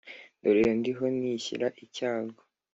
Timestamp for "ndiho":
0.79-1.05